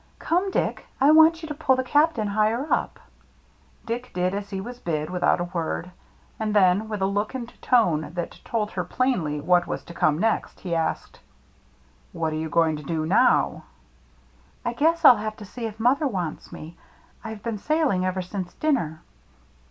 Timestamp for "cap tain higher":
1.83-2.65